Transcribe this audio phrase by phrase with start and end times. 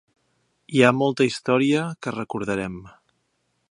[0.77, 2.85] Hi ha molta història que recordarem.